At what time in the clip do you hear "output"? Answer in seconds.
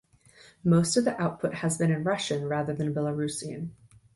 1.21-1.53